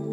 [0.00, 0.08] Soy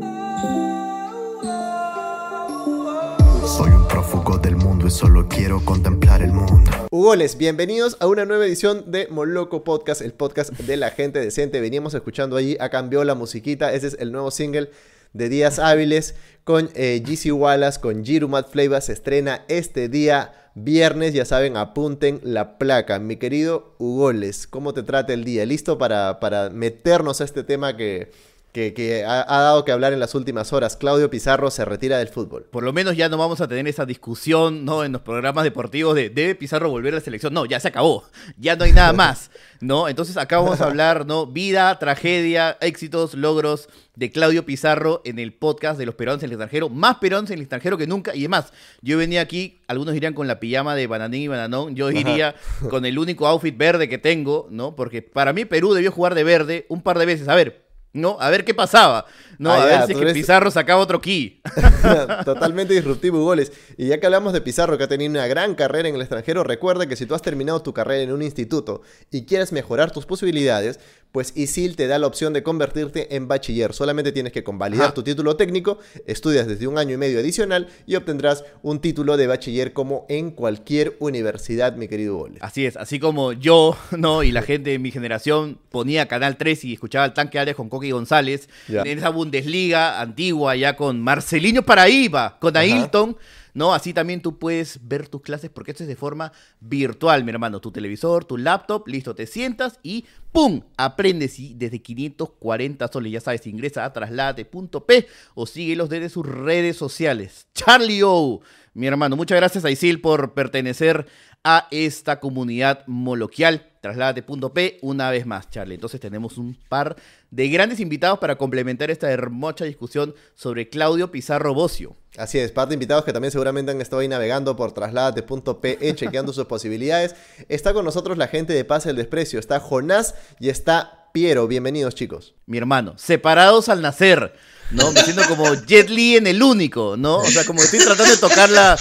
[3.72, 6.70] un prófugo del mundo y solo quiero contemplar el mundo.
[6.92, 11.60] Hugoles, bienvenidos a una nueva edición de Moloco Podcast, el podcast de la gente decente.
[11.62, 14.70] Veníamos escuchando allí, a cambió la musiquita, ese es el nuevo single
[15.14, 16.14] de Días Hábiles
[16.44, 22.20] con eh, GC Wallace, con Girumat Flavor, se estrena este día viernes, ya saben, apunten
[22.22, 23.00] la placa.
[23.00, 25.44] Mi querido Hugoles, ¿cómo te trata el día?
[25.48, 28.12] ¿Listo para, para meternos a este tema que,
[28.52, 30.76] que, ha, dado que hablar en las últimas horas.
[30.76, 32.44] Claudio Pizarro se retira del fútbol.
[32.44, 34.84] Por lo menos ya no vamos a tener esa discusión ¿no?
[34.84, 37.34] en los programas deportivos de ¿debe Pizarro volver a la selección?
[37.34, 38.04] No, ya se acabó.
[38.38, 39.32] Ya no hay nada más.
[39.62, 39.88] ¿no?
[39.88, 41.28] Entonces acá vamos a hablar, ¿no?
[41.28, 46.34] Vida, tragedia, éxitos, logros de Claudio Pizarro en el podcast de los peruanos en el
[46.34, 46.70] extranjero.
[46.70, 48.16] Más peruanos en el extranjero que nunca.
[48.16, 51.76] Y además, yo venía aquí, algunos irían con la pijama de Bananín y Bananón.
[51.76, 52.36] Yo iría
[52.70, 54.76] con el único outfit verde que tengo, ¿no?
[54.76, 57.28] Porque para mí Perú debió jugar de verde un par de veces.
[57.28, 58.18] A ver, ¿no?
[58.20, 59.06] A ver qué pasaba,
[59.38, 59.52] ¿no?
[59.52, 61.42] Ah, a ver si es que Pizarro sacaba otro key.
[62.26, 63.52] Totalmente disruptivo, goles.
[63.78, 66.44] Y ya que hablamos de Pizarro, que ha tenido una gran carrera en el extranjero,
[66.44, 70.06] recuerda que si tú has terminado tu carrera en un instituto y quieres mejorar tus
[70.06, 70.80] posibilidades,
[71.12, 73.74] pues ISIL te da la opción de convertirte en bachiller.
[73.74, 77.96] Solamente tienes que convalidar tu título técnico, estudias desde un año y medio adicional y
[77.96, 82.42] obtendrás un título de bachiller como en cualquier universidad, mi querido Goles.
[82.42, 84.24] Así es, así como yo, ¿no?
[84.24, 87.70] Y la gente de mi generación ponía Canal 3 y escuchaba el tanque Arias con
[87.70, 93.18] Coqui González, en esa Bundesliga antigua, ya con Marcelino Paraíba, con Ailton.
[93.54, 93.74] ¿No?
[93.74, 97.60] Así también tú puedes ver tus clases porque esto es de forma virtual, mi hermano.
[97.60, 100.62] Tu televisor, tu laptop, listo, te sientas y ¡pum!
[100.78, 106.78] Aprendes y desde 540 soles, ya sabes, ingresa a traslate.p o síguelos desde sus redes
[106.78, 107.48] sociales.
[107.54, 108.42] Charlie O,
[108.74, 111.08] mi hermano, muchas gracias a Isil por pertenecer
[111.44, 113.68] a esta comunidad moloquial.
[113.82, 115.76] Trasládate.p una vez más, Charlie.
[115.76, 116.96] Entonces tenemos un par
[117.32, 121.96] de grandes invitados para complementar esta hermosa discusión sobre Claudio Pizarro Bocio.
[122.18, 126.34] Así es, par de invitados que también seguramente han estado ahí navegando por trasládate.pe, chequeando
[126.34, 127.16] sus posibilidades.
[127.48, 129.40] Está con nosotros la gente de Paz el Desprecio.
[129.40, 131.48] Está Jonás y está Piero.
[131.48, 132.34] Bienvenidos, chicos.
[132.46, 134.34] Mi hermano, separados al nacer.
[134.72, 134.92] ¿no?
[134.92, 137.18] Me siento como Jet Li en el único, ¿no?
[137.18, 138.78] O sea, como estoy tratando de tocar la,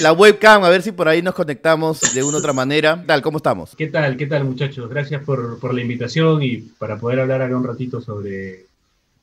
[0.00, 3.02] la webcam, a ver si por ahí nos conectamos de una u otra manera.
[3.06, 3.74] Tal, ¿cómo estamos?
[3.76, 4.16] ¿Qué tal?
[4.16, 4.88] ¿Qué tal, muchachos?
[4.88, 8.66] Gracias por, por la invitación y para poder hablar ahora un ratito sobre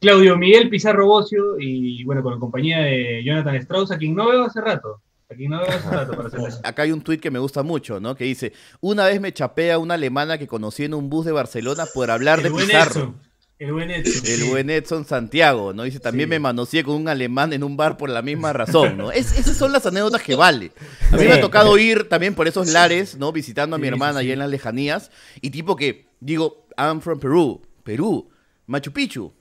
[0.02, 4.28] Claudio Miguel Pizarro Bocio y, bueno, con la compañía de Jonathan Strauss, a quien no
[4.28, 5.02] veo hace rato.
[5.29, 6.29] Aquí no rato para
[6.63, 8.15] Acá hay un tuit que me gusta mucho, ¿no?
[8.15, 11.85] Que dice, una vez me chapea una alemana que conocí en un bus de Barcelona
[11.93, 13.15] por hablar de Pizarro.
[13.57, 14.21] El buen Edson.
[14.25, 15.83] El buen Edson Santiago, ¿no?
[15.83, 19.13] Dice, también me manoseé con un alemán en un bar por la misma razón, ¿no?
[19.13, 20.73] esas son las anécdotas que vale.
[21.11, 23.31] A mí me ha tocado ir también por esos lares, ¿no?
[23.31, 25.09] Visitando a mi hermana allá en las lejanías.
[25.39, 27.61] Y tipo que, digo, I'm from Perú.
[27.83, 28.29] Perú.
[28.65, 29.31] Machu Picchu.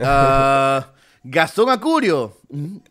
[0.00, 0.92] Ah,
[1.24, 2.36] Gastón Acurio.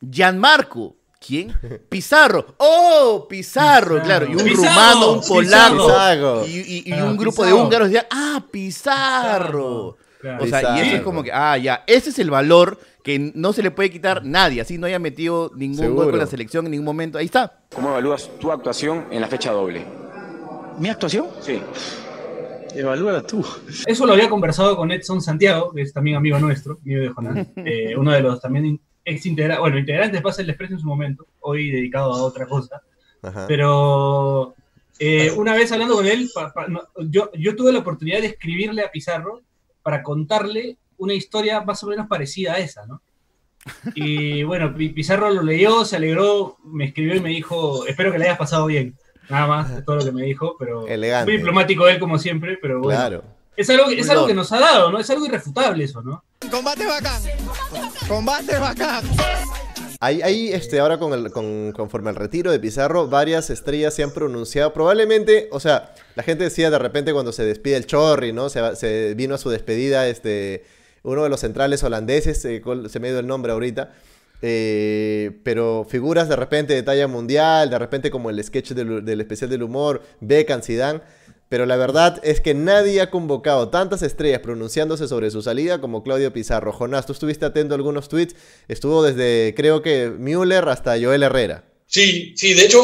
[0.01, 0.96] Gianmarco.
[1.25, 1.53] ¿Quién?
[1.89, 2.55] Pizarro.
[2.57, 3.25] ¡Oh!
[3.29, 4.27] Pizarro, claro.
[4.29, 6.45] Y un rumano, un polaco.
[6.47, 8.43] Y, un ah, grupo de húngaros decían, ¡ah!
[8.51, 9.97] Pizarro.
[10.39, 11.83] O sea, y eso es como que, ah, ya.
[11.87, 14.61] Ese es el valor que no se le puede quitar nadie.
[14.61, 17.17] Así no haya metido ningún gol con la selección en ningún momento.
[17.17, 17.61] Ahí está.
[17.73, 19.85] ¿Cómo evalúas tu actuación en la fecha doble?
[20.77, 21.27] ¿Mi actuación?
[21.41, 21.59] Sí.
[22.75, 23.43] Evalúala tú.
[23.85, 27.47] Eso lo había conversado con Edson Santiago, que es también amigo nuestro, amigo de Jonás.
[27.57, 31.25] Eh, uno de los también ex integra bueno, integrantes de el Expreso en su momento,
[31.39, 32.81] hoy dedicado a otra cosa.
[33.47, 34.53] Pero
[34.99, 36.29] eh, una vez hablando con él,
[37.09, 39.41] yo, yo tuve la oportunidad de escribirle a Pizarro
[39.81, 43.01] para contarle una historia más o menos parecida a esa, ¿no?
[43.95, 48.25] Y bueno, Pizarro lo leyó, se alegró, me escribió y me dijo, espero que le
[48.25, 48.95] hayas pasado bien.
[49.29, 52.99] Nada más, todo lo que me dijo, pero muy diplomático él como siempre, pero bueno.
[52.99, 53.36] Claro.
[53.57, 54.99] Es algo, es algo que nos ha dado, ¿no?
[54.99, 56.23] Es algo irrefutable eso, ¿no?
[56.51, 57.23] Combate bacán.
[58.07, 59.03] Combate bacán.
[59.99, 64.11] Ahí, este, ahora con el, con, conforme al retiro de Pizarro, varias estrellas se han
[64.11, 64.73] pronunciado.
[64.73, 68.49] Probablemente, o sea, la gente decía de repente cuando se despide el Chorri, ¿no?
[68.49, 70.63] Se, se vino a su despedida este,
[71.01, 73.91] uno de los centrales holandeses, se me dio el nombre ahorita.
[74.43, 79.19] Eh, pero figuras de repente de talla mundial, de repente como el sketch del, del
[79.19, 81.01] especial del humor, Beckham, Zidane
[81.49, 86.03] pero la verdad es que nadie ha convocado tantas estrellas pronunciándose sobre su salida como
[86.03, 86.73] Claudio Pizarro.
[86.73, 88.35] Jonás, tú estuviste atento a algunos tweets.
[88.67, 91.63] Estuvo desde, creo que, Müller hasta Joel Herrera.
[91.85, 92.81] Sí, sí, de hecho,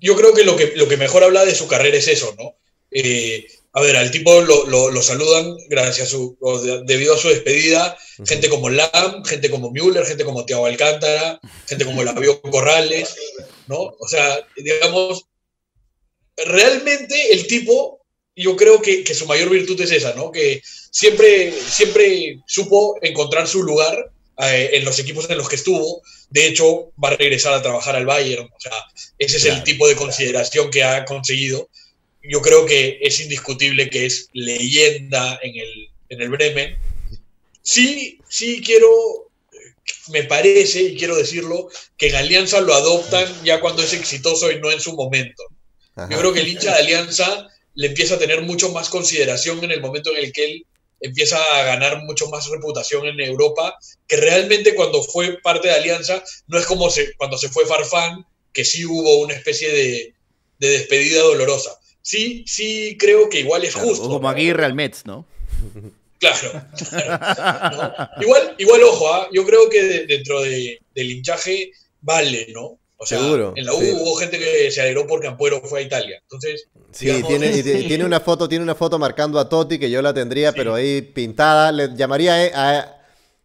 [0.00, 2.54] yo creo que lo que, lo que mejor habla de su carrera es eso, ¿no?
[2.90, 6.38] Eh, a ver, al tipo lo, saludan gracias a su,
[6.86, 11.84] debido a su despedida, gente como Lam, gente como Müller, gente como Thiago Alcántara, gente
[11.84, 13.14] como Lavio Corrales,
[13.66, 13.94] ¿no?
[13.98, 15.26] O sea, digamos,
[16.38, 17.95] realmente el tipo,
[18.36, 20.30] yo creo que, su mayor virtud es esa, ¿no?
[20.30, 26.02] Que siempre, siempre supo encontrar su lugar eh, en los equipos en los que estuvo.
[26.28, 28.44] De hecho, va a regresar a trabajar al Bayern.
[28.44, 28.72] O sea,
[29.18, 31.70] ese es el tipo de consideración que ha conseguido.
[32.22, 36.76] Yo creo que es indiscutible que es leyenda en el, en el Bremen.
[37.62, 39.30] Sí, sí quiero,
[40.08, 44.60] me parece, y quiero decirlo, que en Alianza lo adoptan ya cuando es exitoso y
[44.60, 45.42] no en su momento.
[46.10, 49.70] Yo creo que el hincha de Alianza le empieza a tener mucho más consideración en
[49.70, 50.66] el momento en el que él
[51.00, 53.76] empieza a ganar mucho más reputación en Europa,
[54.08, 58.26] que realmente cuando fue parte de Alianza, no es como se, cuando se fue Farfán,
[58.52, 60.14] que sí hubo una especie de,
[60.58, 61.78] despedida dolorosa.
[62.00, 64.08] Sí, sí creo que igual es justo.
[64.08, 65.26] como Aguirre al Mets, ¿no?
[66.18, 66.64] Claro.
[68.22, 69.28] Igual, igual, ojo, ¿ah?
[69.32, 72.78] yo creo que dentro del hinchaje vale, ¿no?
[72.98, 75.82] O sea, Seguro, en la U hubo gente que se alegró porque Ampuero fue a
[75.82, 76.18] Italia.
[76.22, 80.14] Entonces, Sí, tiene, tiene, una foto, tiene una foto marcando a Totti que yo la
[80.14, 81.70] tendría, pero ahí pintada.
[81.72, 82.96] Le llamaría a,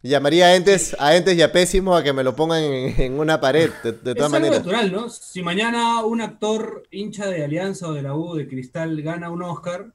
[0.01, 3.41] llamaría a entes, a entes y a pésimos a que me lo pongan en, una
[3.41, 4.59] pared, de, todas es maneras.
[4.59, 5.09] natural, ¿no?
[5.09, 9.43] Si mañana un actor hincha de Alianza o de la U de Cristal gana un
[9.43, 9.87] Oscar,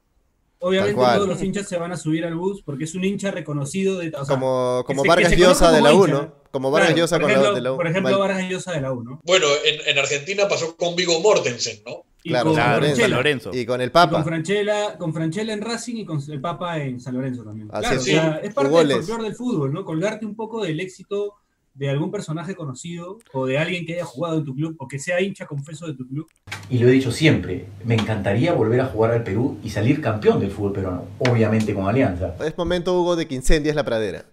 [0.66, 3.98] Obviamente todos los hinchas se van a subir al bus porque es un hincha reconocido
[3.98, 6.34] de como, como Vargas Llosa de la U, ¿no?
[6.50, 7.76] Como Vargas Llosa con la, de la U.
[7.76, 9.20] Por ejemplo, Vargas Llosa de la U, ¿no?
[9.24, 12.04] Bueno, en, en Argentina pasó con Vigo Mortensen, ¿no?
[12.24, 13.50] Y claro, con San Lorenzo.
[13.54, 14.16] Y con el Papa.
[14.16, 17.68] con Franchella, con Franchella en Racing y con el Papa en San Lorenzo también.
[17.68, 19.84] claro, es, o sea, es parte del folclore del fútbol, ¿no?
[19.84, 21.34] Colgarte un poco del éxito
[21.76, 24.98] de algún personaje conocido o de alguien que haya jugado en tu club o que
[24.98, 26.26] sea hincha confeso de tu club.
[26.70, 30.40] Y lo he dicho siempre, me encantaría volver a jugar al Perú y salir campeón
[30.40, 32.34] del fútbol peruano, obviamente con Alianza.
[32.44, 34.24] Es momento, Hugo, de que incendies la pradera.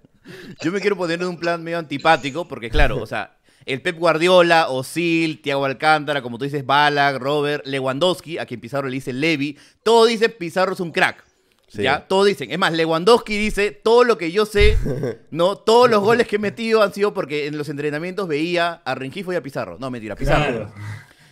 [0.62, 3.98] Yo me quiero poner en un plan medio antipático, porque claro, o sea, el Pep
[3.98, 9.12] Guardiola, Osil, Thiago Alcántara, como tú dices, Balak, Robert, Lewandowski, a quien Pizarro le dice
[9.12, 11.26] Levi, todo dice Pizarro es un crack.
[11.74, 12.08] ¿Ya?
[12.08, 12.52] Todos dicen.
[12.52, 14.78] Es más, Lewandowski dice, todo lo que yo sé,
[15.32, 15.58] ¿no?
[15.58, 19.34] Todos los goles que he metido han sido porque en los entrenamientos veía a Rengifo
[19.34, 19.78] y a Pizarro.
[19.80, 20.72] No, mentira, Pizarro.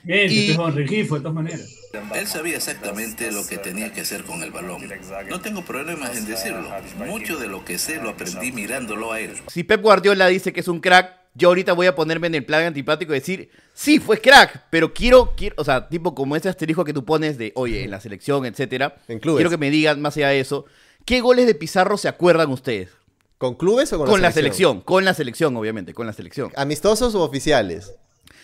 [0.03, 0.53] Bien, y...
[0.55, 1.77] Rengifo, de todas maneras.
[2.15, 4.81] Él sabía exactamente lo que tenía que hacer con el balón.
[5.29, 6.69] No tengo problemas en decirlo.
[7.05, 9.33] Mucho de lo que sé lo aprendí mirándolo a él.
[9.47, 12.45] Si Pep Guardiola dice que es un crack, yo ahorita voy a ponerme en el
[12.45, 16.49] plan antipático y decir, sí, fue crack, pero quiero, quiero, o sea, tipo como ese
[16.49, 18.97] asterisco que tú pones de, oye, en la selección, etcétera.
[19.07, 19.37] En clubes.
[19.37, 20.65] Quiero que me digan, más allá de eso,
[21.05, 22.89] ¿qué goles de Pizarro se acuerdan ustedes?
[23.37, 24.81] ¿Con clubes o con, con la, selección?
[24.81, 26.51] Con la selección, obviamente, con la selección.
[26.55, 27.93] ¿Amistosos o oficiales?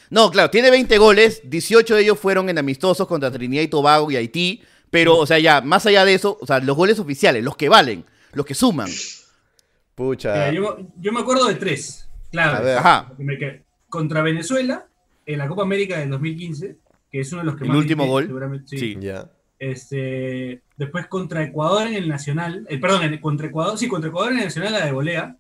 [0.10, 4.10] No, claro, tiene 20 goles, 18 de ellos fueron en amistosos contra Trinidad y Tobago
[4.10, 7.44] y Haití, pero, o sea, ya, más allá de eso, o sea, los goles oficiales,
[7.44, 8.90] los que valen, los que suman.
[9.96, 10.52] Pucha.
[10.52, 12.07] yo, yo me acuerdo de tres.
[12.32, 13.16] Claro,
[13.90, 14.86] contra Venezuela
[15.26, 16.78] en la Copa América del 2015,
[17.12, 17.78] que es uno de los que el más.
[17.78, 18.64] El último gol.
[18.66, 18.98] Sí.
[19.60, 24.40] Este, después contra Ecuador en el Nacional, el, perdón, contra Ecuador, sí, contra Ecuador en
[24.40, 25.36] el Nacional, la de volea.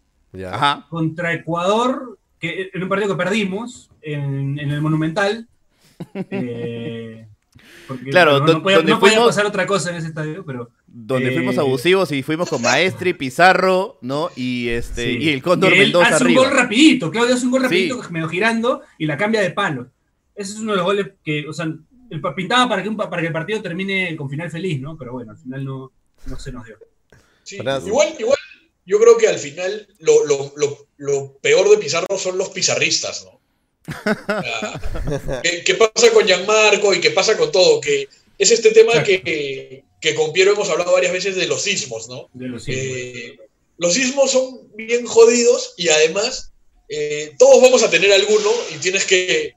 [0.89, 5.47] Contra Ecuador, que en un partido que perdimos en, el Monumental.
[6.13, 7.26] Eh,
[8.09, 10.69] claro, no, podía, pasar otra cosa en ese estadio, pero.
[10.87, 14.29] Donde fuimos eh, abusivos y fuimos con Maestri, Pizarro, ¿no?
[14.35, 18.01] Y este y el Cóndor Mendoza hace un gol rapidito, Claudio hace un gol rapidito,
[18.09, 19.87] medio girando y la cambia de palo.
[20.35, 23.27] Ese es uno de los goles que, o sea, el, pintaba para que, para que
[23.27, 24.97] el partido termine con final feliz, ¿no?
[24.97, 25.91] Pero bueno, al final no,
[26.25, 26.77] no se nos dio.
[27.85, 28.37] igual, igual,
[28.85, 33.25] yo creo que al final lo, lo, lo, lo peor de Pizarro son los pizarristas,
[33.25, 33.37] ¿no?
[35.65, 37.79] ¿Qué, pasa con Gianmarco y qué pasa con todo?
[37.79, 42.09] Que es este tema que, que, con Piero hemos hablado varias veces de los sismos,
[42.09, 42.29] ¿no?
[42.67, 43.37] Eh,
[43.77, 44.31] los, sismos.
[44.31, 46.51] son bien jodidos y además
[46.89, 49.53] eh, todos vamos a tener alguno y tienes que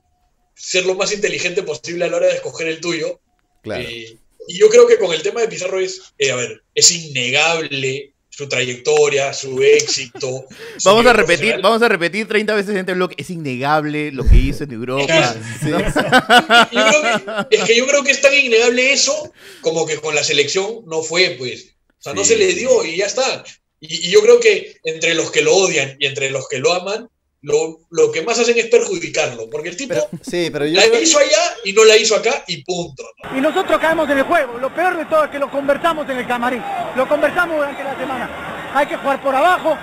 [0.54, 3.20] ser lo más inteligente posible a la hora de escoger el tuyo.
[3.64, 8.14] Eh, y yo creo que con el tema de Pizarro es, a ver, es innegable
[8.30, 10.46] su trayectoria, su éxito.
[10.84, 13.10] vamos a repetir, vamos a repetir 30 veces en este blog.
[13.16, 15.36] Es innegable lo que hizo en Europa.
[17.50, 21.02] es que yo creo que es tan innegable eso como que con la selección no
[21.02, 21.74] fue, pues.
[21.98, 23.44] O sea, no se le dio y ya está.
[23.80, 26.72] Y, y, yo creo que entre los que lo odian y entre los que lo
[26.72, 27.10] aman,
[27.42, 31.18] lo, lo, que más hacen es perjudicarlo, porque el tipo sí, pero yo la hizo
[31.18, 33.02] allá y no la hizo acá y punto.
[33.34, 34.58] Y nosotros caemos en el juego.
[34.58, 36.62] Lo peor de todo es que lo conversamos en el camarín,
[36.96, 38.72] lo conversamos durante la semana.
[38.74, 39.76] Hay que jugar por abajo,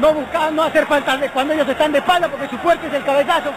[0.00, 3.04] no buscar, no hacer falta cuando ellos están de espalda, porque su fuerte es el
[3.04, 3.50] cabezazo.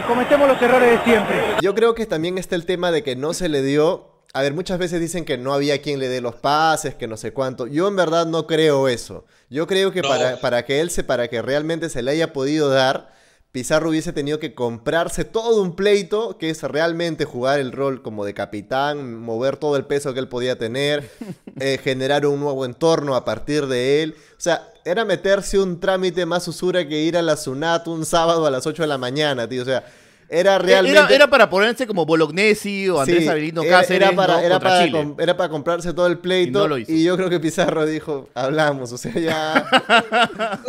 [0.00, 1.36] Y cometemos los errores de siempre.
[1.60, 4.52] Yo creo que también está el tema de que no se le dio a ver,
[4.52, 7.66] muchas veces dicen que no había quien le dé los pases, que no sé cuánto.
[7.66, 9.24] Yo en verdad no creo eso.
[9.48, 12.68] Yo creo que para, para, que él se, para que realmente se le haya podido
[12.68, 13.16] dar,
[13.50, 18.26] Pizarro hubiese tenido que comprarse todo un pleito, que es realmente jugar el rol como
[18.26, 21.10] de capitán, mover todo el peso que él podía tener,
[21.58, 24.16] eh, generar un nuevo entorno a partir de él.
[24.32, 28.44] O sea, era meterse un trámite más usura que ir a la Sunat un sábado
[28.44, 29.62] a las 8 de la mañana, tío.
[29.62, 29.86] O sea,
[30.28, 31.14] era realmente.
[31.14, 34.08] Era, para ponerse como Bolognesi o Andrés sí, Cáceres.
[34.08, 36.78] Era para, era, para era para comprarse todo el pleito.
[36.78, 39.66] Y, yo creo que Pizarro dijo, hablamos, o sea, ya.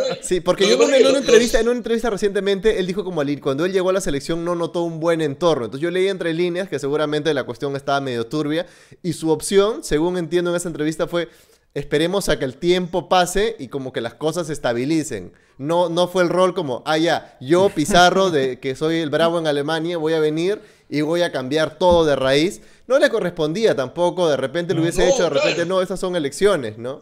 [0.22, 3.42] sí, porque yo en una, entrevista, en una entrevista recientemente, él dijo como al ir,
[3.42, 5.66] cuando él llegó a la selección no notó un buen entorno.
[5.66, 8.66] Entonces yo leí entre líneas que seguramente la cuestión estaba medio turbia.
[9.02, 11.30] Y su opción, según entiendo en esa entrevista, fue
[11.74, 15.32] esperemos a que el tiempo pase y como que las cosas se estabilicen.
[15.58, 19.40] No, no fue el rol como, ah, ya, yo Pizarro, de que soy el bravo
[19.40, 22.62] en Alemania, voy a venir y voy a cambiar todo de raíz.
[22.88, 26.78] No le correspondía tampoco, de repente lo hubiese hecho, de repente no, esas son elecciones,
[26.78, 27.02] ¿no?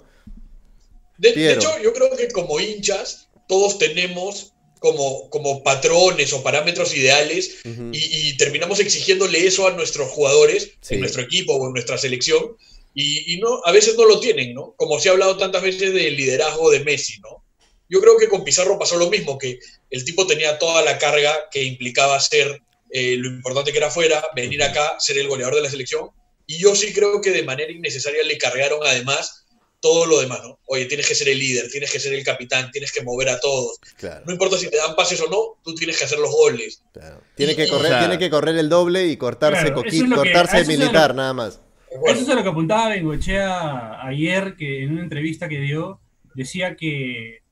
[1.17, 7.59] De, hecho, yo creo que como hinchas, todos tenemos como, como patrones o parámetros ideales
[7.63, 12.57] y, terminamos exigiéndole eso a nuestros jugadores, en nuestro equipo o en nuestra selección
[12.97, 14.73] y, no, a veces no lo tienen, ¿no?
[14.77, 17.43] Como se ha hablado tantas veces del liderazgo de Messi, ¿no?
[17.89, 21.49] Yo creo que con Pizarro pasó lo mismo, que el tipo tenía toda la carga
[21.51, 25.61] que implicaba ser eh, lo importante que era afuera, venir acá, ser el goleador de
[25.61, 26.09] la selección,
[26.47, 29.45] y yo sí creo que de manera innecesaria le cargaron además
[29.85, 30.57] todo lo demás, ¿no?
[30.65, 33.39] Oye, tienes que ser el líder, tienes que ser el capitán, tienes que mover a
[33.39, 33.77] todos.
[34.25, 36.81] No importa si te dan pases o no, tú tienes que hacer los goles.
[37.35, 41.61] Tiene, que correr, tiene que correr el doble y cortarse, cortarse militar, nada más.
[42.07, 45.99] Eso es a lo que apuntaba Bengochea ayer, que en una entrevista que dio,
[46.33, 47.43] decía que.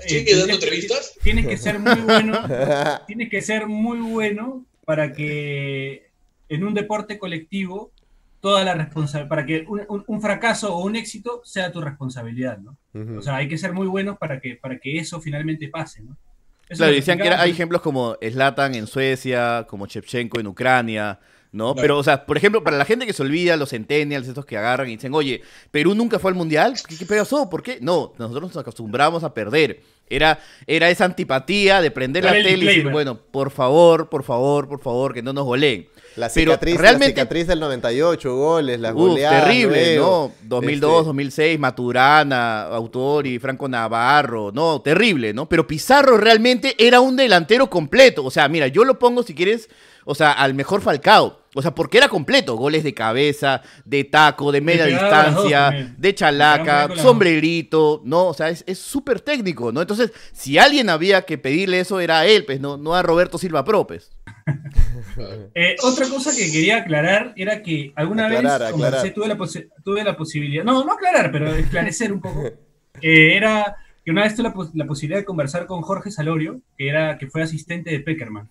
[0.00, 1.14] ¿Sigue eh, dando entrevistas?
[1.22, 2.38] Tienes que ser muy bueno.
[3.06, 6.10] tienes que ser muy bueno para que
[6.48, 7.92] en un deporte colectivo
[8.40, 12.76] toda la responsabilidad, para que un, fracaso o un éxito sea tu responsabilidad, ¿no?
[13.16, 16.16] O sea, hay que ser muy buenos para que, para que eso finalmente pase, ¿no?
[16.68, 21.20] claro, decían que hay ejemplos como Slatan en Suecia, como Chepchenko en Ucrania,
[21.52, 21.74] ¿no?
[21.74, 24.56] Pero, o sea, por ejemplo, para la gente que se olvida, los centennials, estos que
[24.56, 27.48] agarran y dicen, oye, Perú nunca fue al mundial, ¿qué, qué pasó?
[27.50, 27.78] ¿Por qué?
[27.80, 29.82] No, nosotros nos acostumbramos a perder.
[30.08, 34.68] Era, era esa antipatía de prender la tele y decir, bueno, por favor, por favor,
[34.68, 35.88] por favor, que no nos goleen.
[36.16, 39.44] La cicatriz, realmente, la cicatriz del 98, goles, las goleadas.
[39.44, 40.32] Terrible, ¿no?
[40.42, 45.48] 2002, 2006, este Maturana, Autori, Franco Navarro, no, terrible, ¿no?
[45.48, 48.22] Pero Pizarro realmente era un delantero completo.
[48.24, 49.70] O sea, mira, yo lo pongo si quieres,
[50.04, 51.40] o sea, al mejor Falcao.
[51.54, 52.56] O sea, porque era completo.
[52.56, 58.28] Goles de cabeza, de taco, de media distancia, de chalaca, sombrerito, ¿no?
[58.28, 59.82] O sea, es súper técnico, ¿no?
[59.82, 63.38] Entonces, si alguien había que pedirle eso, era a él, pues, no, no a Roberto
[63.38, 64.10] Silva Propes.
[65.54, 68.40] Eh, otra cosa que quería aclarar era que alguna vez
[69.14, 69.36] tuve, la
[69.84, 72.42] tuve, la posibilidad, no, no aclarar, pero esclarecer un poco,
[73.02, 77.18] era que una vez tuve la, la, posibilidad de conversar con Jorge Salorio, que, era,
[77.18, 78.48] que fue asistente de Peckerman.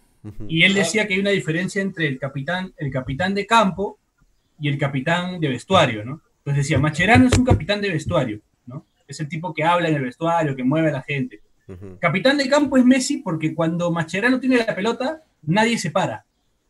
[0.48, 3.98] Y él decía que hay una diferencia entre el capitán, el capitán de campo
[4.60, 6.22] y el capitán de vestuario, ¿no?
[6.40, 8.86] Entonces decía, Macherano es un capitán de vestuario, ¿no?
[9.08, 11.42] Es el tipo que habla en el vestuario, que mueve a la gente.
[12.00, 16.26] Capitán de campo es Messi porque cuando Macherano tiene la pelota, nadie se para,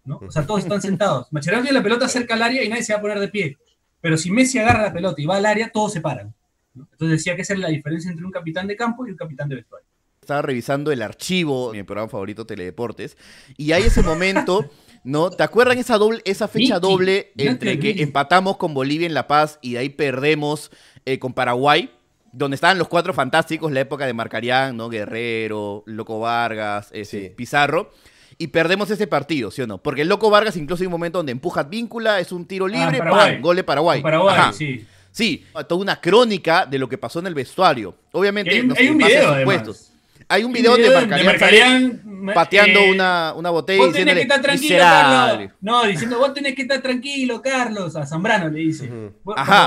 [0.06, 0.18] ¿no?
[0.18, 1.28] O sea, todos están sentados.
[1.32, 3.58] Macherano tiene la pelota cerca al área y nadie se va a poner de pie.
[4.00, 6.34] Pero si Messi agarra la pelota y va al área, todos se paran.
[6.76, 9.50] Entonces decía que esa es la diferencia entre un capitán de campo y un capitán
[9.50, 9.91] de vestuario
[10.32, 13.18] estaba revisando el archivo, mi programa favorito, Teledeportes,
[13.58, 14.70] y hay ese momento,
[15.04, 15.30] ¿no?
[15.30, 19.60] ¿Te acuerdan esa, doble, esa fecha doble entre que empatamos con Bolivia en La Paz
[19.62, 20.72] y de ahí perdemos
[21.06, 21.92] eh, con Paraguay?
[22.32, 24.88] Donde estaban los cuatro fantásticos, la época de Marcarián, ¿no?
[24.88, 27.92] Guerrero, Loco Vargas, ese, Pizarro.
[28.38, 29.80] Y perdemos ese partido, ¿sí o no?
[29.80, 32.70] Porque el Loco Vargas, incluso hay un momento donde empuja víncula, es un tiro ah,
[32.70, 33.42] libre, ¡pam!
[33.42, 34.02] Gol de Paraguay.
[34.02, 34.88] Paraguay, sí.
[35.12, 37.96] Sí, toda una crónica de lo que pasó en el vestuario.
[38.14, 39.91] Obviamente, hay, un video,
[40.32, 44.78] hay un video, de Marcarián, pateando eh, una, una, botella vos tenés que estar tranquilo,
[44.78, 45.52] Carlos.
[45.60, 47.96] No, diciendo, vos tenés que estar tranquilo, Carlos.
[47.98, 48.90] A Zambrano le dice.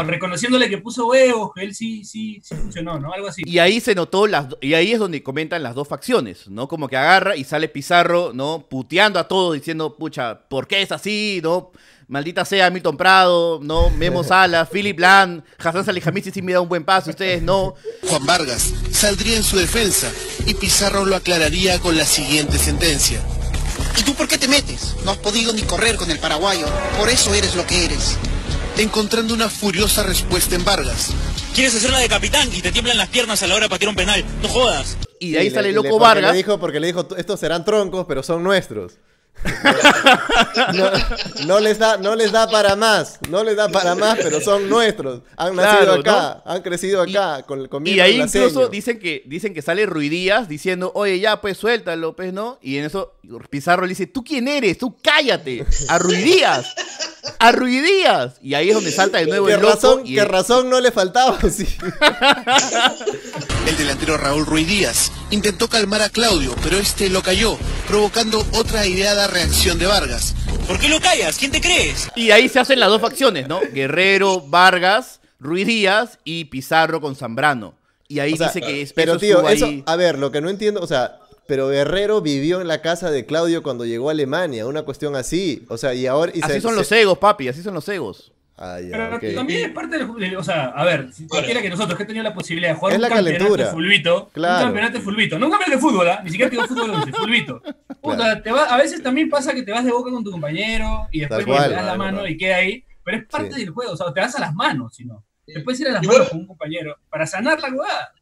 [0.07, 3.13] reconociéndole que puso huevos, que él sí, sí, sí funcionó, ¿no?
[3.13, 3.43] Algo así.
[3.45, 6.67] Y ahí se notó, las, y ahí es donde comentan las dos facciones, ¿no?
[6.67, 8.65] Como que agarra y sale Pizarro, ¿no?
[8.69, 11.73] Puteando a todos, diciendo, pucha, ¿por qué es así, no?
[12.09, 13.91] Maldita sea Milton Prado, ¿no?
[13.91, 17.75] Memo Sala, Philip Land, Hassan Salihamidzic sí me da un buen paso, ustedes no.
[18.09, 20.11] Juan Vargas saldría en su defensa
[20.47, 23.21] y Pizarro lo aclararía con la siguiente sentencia.
[23.99, 24.97] ¿Y tú por qué te metes?
[25.05, 26.67] No has podido ni correr con el paraguayo,
[26.99, 28.19] por eso eres lo que eres.
[28.77, 31.11] Encontrando una furiosa respuesta en Vargas.
[31.55, 33.89] Quieres hacer la de capitán y te tiemblan las piernas a la hora de patear
[33.89, 34.25] un penal.
[34.43, 34.99] No jodas.
[35.21, 36.33] Y de ahí sale el loco Vargas.
[36.33, 38.99] Le dijo, porque le dijo, estos serán troncos, pero son nuestros.
[40.75, 40.91] No,
[41.47, 44.69] no les da, no les da para más, no les da para más, pero son
[44.71, 45.21] nuestros.
[45.37, 49.53] Han nacido Claro, acá, han crecido acá, con, con Y ahí incluso dicen que, dicen
[49.53, 52.59] que sale Ruidías diciendo, oye, ya, pues suéltalo, pues, ¿no?
[52.63, 53.13] Y en eso
[53.51, 54.79] Pizarro le dice, ¿tú quién eres?
[54.79, 55.65] Tú cállate.
[55.89, 56.75] A Ruidías.
[57.39, 58.35] A Ruidías.
[58.43, 59.75] Y ahí es donde salta de nuevo ¿Qué el loco.
[59.75, 61.39] razón, y- qué razón no le faltaba?
[61.51, 61.67] Sí.
[63.67, 68.81] El delantero Raúl Ruiz Díaz intentó calmar a Claudio, pero este lo cayó, provocando otra
[68.81, 70.35] aireada reacción de Vargas.
[70.67, 71.37] ¿Por qué lo callas?
[71.37, 72.09] ¿Quién te crees?
[72.17, 73.61] Y ahí se hacen las dos facciones, ¿no?
[73.73, 77.75] Guerrero, Vargas, Ruiz Díaz y Pizarro con Zambrano.
[78.09, 80.41] Y ahí O sea, dice que es, pero tío, eso, ahí- a ver, lo que
[80.41, 84.13] no entiendo, o sea, pero Guerrero vivió en la casa de Claudio cuando llegó a
[84.13, 86.33] Alemania, una cuestión así, o sea, y ahora...
[86.35, 88.31] y Así se- son se- los egos, papi, así son los egos.
[88.57, 90.39] Ah, ya, Pero también es parte del juego.
[90.41, 92.93] O sea, a ver, si cualquiera que nosotros que ha tenido la posibilidad de jugar
[92.93, 93.65] Es un la campeonato calentura.
[93.67, 94.59] de fulbito, Claro.
[94.59, 96.21] un campeonato de fulbito, no un campeonato de fútbol, ¿ah?
[96.23, 97.63] ni siquiera digo fútbol 11, fulbito.
[98.01, 101.09] Puta, te va- a veces también pasa que te vas de boca con tu compañero
[101.11, 101.69] y después cual.
[101.71, 102.29] te das la mano claro.
[102.29, 103.61] y queda ahí, pero es parte Sí.
[103.61, 105.25] del juego, o sea, te vas a las manos, si no.
[105.47, 108.13] Te puedes ir a las Igual- manos con un compañero para sanar la jugada.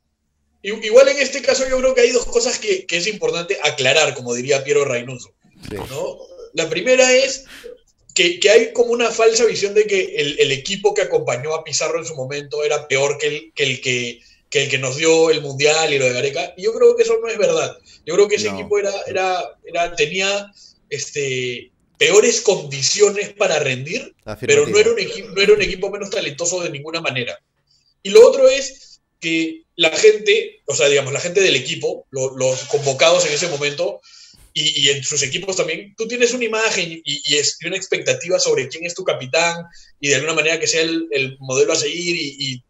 [0.63, 3.59] I- Igual en este caso yo creo que hay dos cosas que, que es importante
[3.65, 5.31] aclarar, como diría Piero Reynoso.
[5.91, 6.17] ¿no?
[6.55, 7.45] La primera es
[8.15, 11.65] que, que hay como una falsa visión de que el, el equipo que acompañó a
[11.65, 14.97] Pizarro en su momento era peor que el que, el que, que el que nos
[14.97, 16.53] dio el Mundial y lo de Gareca.
[16.57, 17.77] Y yo creo que eso no es verdad.
[18.05, 18.59] Yo creo que ese No.
[18.59, 20.51] equipo era, era, era, tenía
[20.91, 26.11] este, peores condiciones para rendir, pero no era, un equipo, no era un equipo menos
[26.11, 27.39] talentoso de ninguna manera.
[28.03, 32.37] Y lo otro es que la gente, o sea, digamos, la gente del equipo, lo-
[32.37, 34.01] los convocados en ese momento,
[34.55, 37.77] y, y en sus equipos también, tú tienes una imagen y, y es- y una
[37.77, 39.65] expectativa sobre quién es tu capitán
[40.01, 42.63] y de alguna manera que sea el, el modelo a seguir y,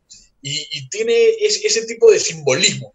[0.90, 2.94] tiene es- ese tipo de simbolismo.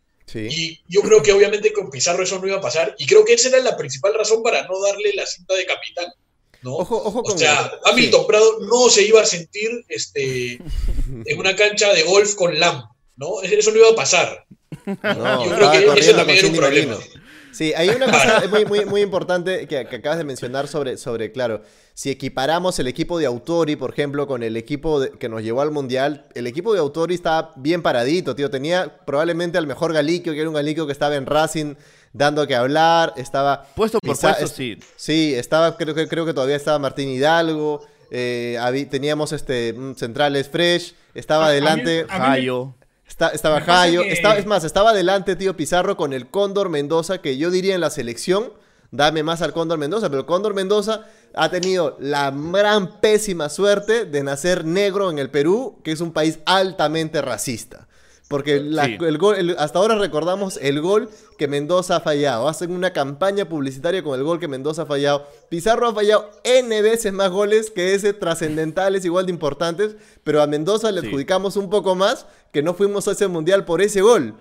[0.52, 3.34] Y yo creo que obviamente con Pizarro eso no iba a pasar y creo que
[3.34, 6.08] esa era la principal razón para no darle la cinta de capitán.
[6.64, 6.76] ¿no?
[6.78, 10.60] Ojo, ojo o sea, el- Hamilton Prado no se iba a sentir este,
[11.26, 12.84] en una cancha de golf con Lam,
[13.16, 13.42] ¿no?
[13.42, 14.46] Eso no iba a pasar.
[14.86, 16.98] No, Yo creo que ese también era un problema.
[17.58, 21.32] Sí, hay una cosa muy, muy, muy importante que, que acabas de mencionar sobre, sobre,
[21.32, 21.64] claro,
[21.96, 25.62] si equiparamos el equipo de Autori, por ejemplo, con el equipo de- que nos llevó
[25.62, 28.52] al Mundial, el equipo de Autori estaba bien paradito, tío.
[28.52, 31.74] Tenía probablemente al mejor Galiquio, que era un Galiquio que estaba en Racing
[32.14, 33.66] dando que hablar, estaba...
[33.76, 34.78] Puesto por quizá- puesto, es- sí.
[34.96, 37.82] Sí, estaba, creo que, creo que todavía estaba Martín Hidalgo,
[38.12, 42.06] eh, teníamos este, mm, centrales fresh, estaba adelante...
[42.08, 42.76] Jayo.
[43.08, 47.20] Está- estaba Jayo, que- estaba- es más, estaba adelante tío Pizarro con el Cóndor Mendoza,
[47.20, 48.52] que yo diría en la selección,
[48.92, 54.06] dame más al Cóndor Mendoza, pero el Cóndor Mendoza ha tenido la gran pésima suerte
[54.06, 57.88] de nacer negro en el Perú, que es un país altamente racista.
[58.30, 58.98] Porque la- Sí.
[59.00, 62.50] el gol- el- hasta ahora recordamos el gol que Mendoza ha fallado.
[62.50, 65.26] Hacen una campaña publicitaria con el gol que Mendoza ha fallado.
[65.50, 69.96] Pizarro ha fallado N veces más goles que ese, trascendentales, igual de importantes.
[70.26, 71.08] Pero a Mendoza le Sí.
[71.08, 74.36] adjudicamos un poco más que no fuimos a ese mundial por ese gol.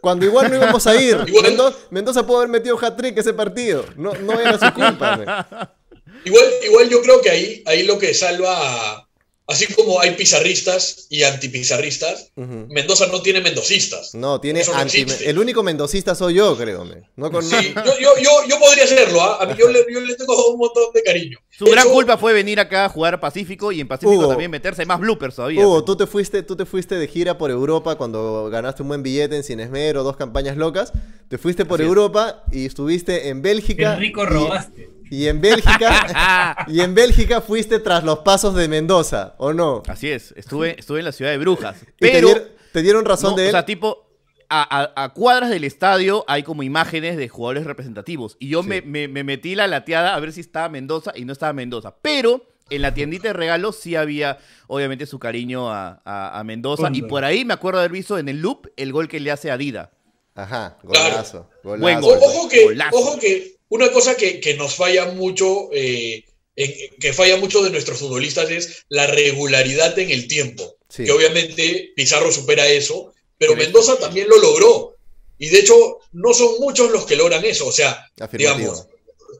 [0.00, 1.16] Cuando igual no íbamos a ir.
[1.90, 3.84] Mendoza pudo haber metido hat-trick ese partido.
[3.96, 5.46] No, no era su culpa.
[6.24, 9.07] Igual, igual yo creo que ahí, ahí lo que salva, a-
[9.48, 12.66] así como hay pizarristas y antipizarristas, Ujú.
[12.68, 14.14] Mendoza no tiene mendocistas.
[14.14, 15.06] No, tiene Eso no anti-.
[15.24, 16.84] El único mendocista soy yo, creo.
[16.84, 17.08] me.
[17.16, 19.38] No con Sí, yo, yo, yo, yo podría hacerlo, ¿ah?
[19.40, 21.38] A mí yo le, yo le tengo un montón de cariño.
[21.50, 24.28] Su De gran culpa fue venir acá a jugar Pacífico y en Pacífico Hugo.
[24.28, 25.66] también meterse más bloopers todavía.
[25.66, 29.02] Hugo, tú te fuiste, tú te fuiste de gira por Europa cuando ganaste un buen
[29.02, 30.92] billete en Sin Esmero, dos campañas locas.
[31.28, 31.88] Te fuiste por Así es.
[31.88, 33.94] Europa y estuviste en Bélgica.
[33.94, 34.88] Qué rico robaste.
[34.94, 39.82] Y, en Bélgica, y en Bélgica fuiste tras los pasos de Mendoza, ¿o no?
[39.88, 41.76] Así es, estuve, estuve en la ciudad de Brujas.
[41.82, 43.50] Y te, Pero, dieron, te dieron razón no, de o él.
[43.52, 44.06] sea, tipo,
[44.48, 48.36] a, a- a cuadras del estadio hay como imágenes de jugadores representativos.
[48.38, 48.68] Y yo Sí.
[48.68, 51.96] me, me- me metí la lateada a ver si estaba Mendoza y no estaba Mendoza.
[52.02, 56.88] Pero en la tiendita de regalos sí había, obviamente, su cariño a, a- a Mendoza.
[56.92, 59.50] Y por ahí me acuerdo haber visto en el loop el gol que le hace
[59.50, 59.90] a Dida.
[60.38, 61.10] Ajá, Claro.
[61.10, 61.50] golazo.
[61.64, 61.80] golazo.
[61.82, 62.18] Buen O- gol.
[62.22, 62.96] Ojo que, Golazo.
[62.96, 66.24] ojo que una cosa que, que nos falla mucho, eh,
[66.56, 70.76] en- que falla mucho de nuestros futbolistas es la regularidad en el tiempo.
[70.88, 71.04] Sí.
[71.04, 73.58] Que obviamente Pizarro supera eso, pero Sí.
[73.58, 74.94] Mendoza también lo logró.
[75.38, 77.66] Y de hecho, no son muchos los que logran eso.
[77.66, 78.56] O sea, Afirmativo.
[78.58, 78.86] digamos,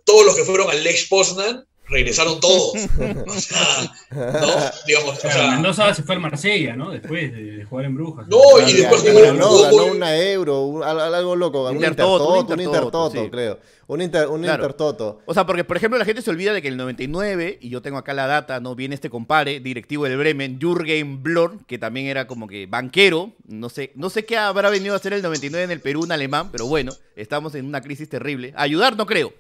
[0.05, 2.73] todos los que fueron al Lex Poznan regresaron todos.
[3.29, 4.47] O sea, ¿no?
[4.87, 6.91] Digamos, o Claro, sea, Mendoza se fue al Marsella, ¿no?
[6.91, 8.27] Después de, jugar en Brujas.
[8.29, 11.85] No, y después ganó, jugó- ganó, ganó muy- una euro, un- algo loco, ganó un
[11.85, 13.31] Intertoto, un intertoto, un Intertoto, intertoto, sí.
[13.31, 13.59] creo.
[13.87, 14.63] Un, inter, un Claro.
[14.65, 15.21] intertoto.
[15.25, 17.81] O sea, porque por ejemplo la gente se olvida de que el 99, y yo
[17.81, 22.07] tengo acá la data, no viene este compare, directivo del Bremen, Jürgen Blor, que también
[22.07, 25.65] era como que banquero, no sé, no sé qué habrá venido a hacer el 99
[25.65, 28.53] en el Perú, un alemán, pero bueno, estamos en una crisis terrible.
[28.57, 29.33] Ayudar no creo.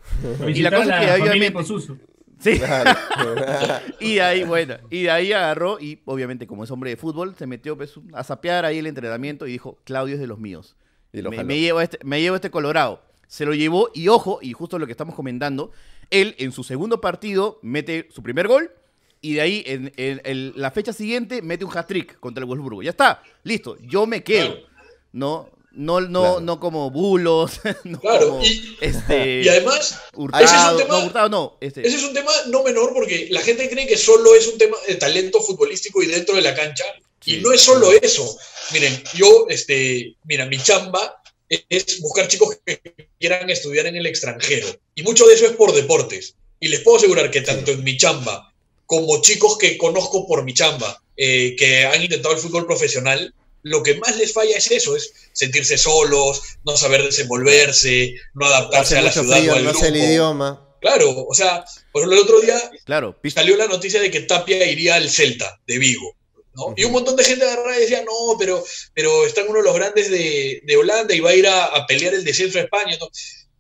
[0.47, 1.53] y la cosa es que obviamente...
[2.41, 2.61] Sí.
[4.01, 7.35] Y de ahí, bueno, y de ahí agarró y obviamente como es hombre de fútbol,
[7.37, 10.77] se metió pues, a sapear ahí el entrenamiento y dijo, Claudio es de los míos.
[11.13, 13.03] Y lo me, me llevo este, me llevo este Colorado.
[13.27, 15.71] Se lo llevó y ojo, y justo lo que estamos comentando,
[16.11, 18.71] él en su segundo partido mete su primer gol
[19.21, 22.83] y de ahí en, en- en la fecha siguiente mete un hat-trick contra el Wolfsburgo.
[22.83, 24.55] Ya está, listo, yo me quedo.
[25.13, 26.41] No, no, no, Claro.
[26.41, 30.99] no como bulos, no Claro, como, y- este, y además, Hurtado, ese es un tema-
[31.01, 33.97] no, Hurtado no, este, Ese es un tema no menor porque la gente cree que
[33.97, 36.85] solo es un tema de talento futbolístico y dentro de la cancha.
[37.25, 38.39] Y no es solo eso.
[38.73, 42.81] Miren, yo, este, mira, mi chamba es buscar chicos que
[43.19, 44.67] quieran estudiar en el extranjero.
[44.95, 46.37] Y mucho de eso es por deportes.
[46.61, 48.53] Y les puedo asegurar que tanto en mi chamba
[48.87, 53.83] como chicos que conozco por mi chamba, eh, que han intentado el fútbol profesional, lo
[53.83, 58.99] que más les falla es eso, es sentirse solos, no saber desenvolverse, no adaptarse Hace
[58.99, 60.65] a la ciudad o frío, al no el idioma.
[60.81, 64.65] Claro, o sea, por ejemplo, el otro día claro, salió la noticia de que Tapia
[64.65, 66.15] iría al Celta de Vigo.
[66.55, 66.75] ¿no?
[66.77, 69.65] Y un montón de gente agarraba y decía, no, pero, pero está en uno de
[69.65, 72.63] los grandes de, de Holanda y va a ir a, a pelear el descenso a
[72.63, 72.97] España.
[73.01, 73.09] ¿no?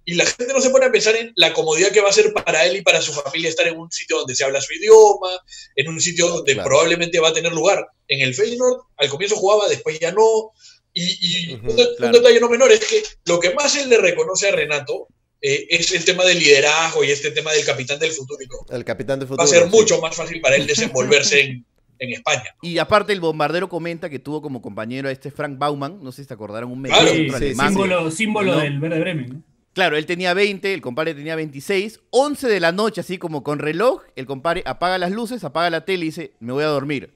[0.09, 2.33] Y la gente no se pone a pensar en la comodidad que va a ser
[2.33, 5.29] para él y para su familia estar en un sitio donde se habla su idioma,
[5.77, 6.66] en un sitio donde Claro.
[6.66, 7.87] probablemente va a tener lugar.
[8.09, 10.53] En el Feyenoord, al comienzo jugaba, después ya no.
[10.94, 11.77] Y, un,
[12.11, 15.09] detalle no menor es que lo que más él le reconoce a Renato
[15.42, 18.40] eh, es el tema del liderazgo y este tema del capitán del futuro.
[18.71, 19.42] El capitán de futuro.
[19.42, 19.68] Va a ser sí.
[19.68, 21.66] mucho más fácil para él desenvolverse en,
[21.99, 22.55] en España.
[22.62, 26.23] Y aparte el bombardero comenta que tuvo como compañero a este Frank Baumann, no sé
[26.23, 27.11] si te acordaron, un medio Claro.
[27.11, 27.68] Sí, sí, alemán.
[27.68, 28.61] símbolo símbolo ¿no?
[28.61, 29.29] del Verde Bremen.
[29.29, 29.47] ¿no?
[29.78, 33.60] Claro, él tenía 20, el compadre tenía 26, 11 de la noche, así como con
[33.60, 37.14] reloj, el compadre apaga las luces, apaga la tele y dice, me voy a dormir.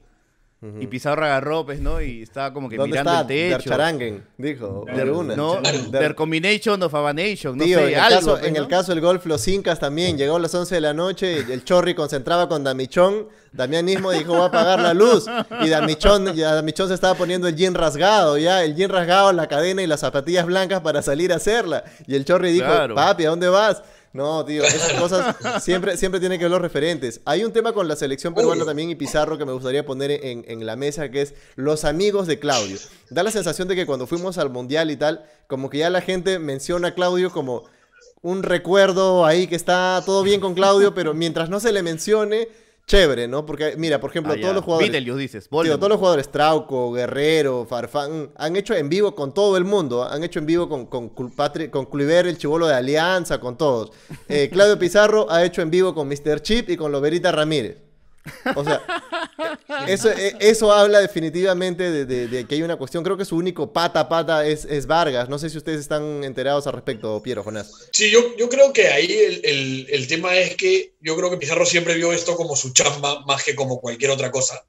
[0.79, 2.01] Y Pizarro agarró, pues, ¿no?
[2.01, 3.21] Y estaba como que ¿Dónde mirando está?
[3.21, 3.49] el techo.
[3.49, 4.85] Der Charangen, dijo.
[4.95, 8.15] Der- no, Der- Der Combination of Abanation, no Tío, sé, en, el algo.
[8.19, 8.59] caso, pues, en ¿no?
[8.61, 10.17] el caso del golf, los incas también.
[10.17, 13.27] Llegó a las 11 de la noche, el Chorri concentraba con Damichón.
[13.51, 15.25] Damián mismo dijo, va a apagar la luz.
[15.61, 18.63] Y Damichón, ya Damichón se estaba poniendo el jean rasgado, ya.
[18.63, 21.83] El jean rasgado, la cadena y las zapatillas blancas para salir a hacerla.
[22.07, 22.95] Y el Chorri dijo, Claro.
[22.95, 23.83] papi, ¿a dónde vas?
[24.13, 27.21] No, tío, esas cosas siempre, siempre tienen que ver los referentes.
[27.25, 28.67] Hay un tema con la selección peruana Obvio.
[28.67, 32.27] también y Pizarro que me gustaría poner en, en la mesa, que es los amigos
[32.27, 32.77] de Claudio.
[33.09, 36.01] Da la sensación de que cuando fuimos al Mundial y tal, como que ya la
[36.01, 37.63] gente menciona a Claudio como
[38.21, 42.47] un recuerdo ahí que está todo bien con Claudio, pero mientras no se le mencione,
[42.85, 43.45] chévere, ¿no?
[43.45, 44.91] Porque, mira, por ejemplo, Ah, todos los jugadores...
[44.91, 49.55] Beetlejuice dices, Tío, todos los jugadores, Trauco, Guerrero, Farfán, han hecho en vivo con todo
[49.57, 50.03] el mundo.
[50.03, 51.85] Han hecho en vivo con, con, Culpatri- con
[52.27, 53.91] el chivolo de Alianza, con todos.
[54.27, 56.41] Eh, Claudio Pizarro ha hecho en vivo con Mr.
[56.41, 57.77] Chip y con Loberita Ramírez.
[58.55, 58.81] O sea,
[59.87, 63.03] eso, eh, eso habla definitivamente de, de- de que hay una cuestión.
[63.03, 65.29] Creo que su único pata a pata es, es Vargas.
[65.29, 67.71] No sé si ustedes están enterados al respecto, Piero, Jonás.
[67.91, 71.37] Sí, yo, yo creo que ahí el, el- el tema es que yo creo que
[71.37, 74.63] Pizarro siempre vio esto como su chamba más que como cualquier otra cosa.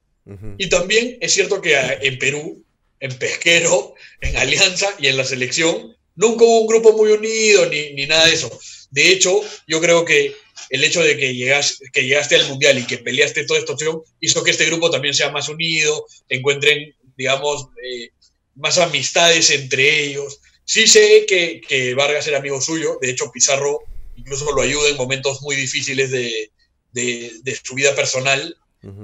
[0.57, 2.63] Y también es cierto que a- en Perú,
[2.99, 7.93] en Pesquero, en Alianza y en la selección, nunca hubo un grupo muy unido ni,
[7.93, 8.49] ni nada de eso.
[8.89, 10.33] De hecho, yo creo que
[10.69, 14.01] el hecho de que, llegas, que llegaste al Mundial y que peleaste toda esta opción
[14.19, 18.09] hizo que este grupo también sea más unido, encuentren, digamos, eh,
[18.55, 20.39] más amistades entre ellos.
[20.63, 23.81] Sí sé que, que Vargas era amigo suyo, de hecho Pizarro
[24.17, 26.51] incluso lo ayuda en momentos muy difíciles de,
[26.93, 28.55] de- de su vida personal,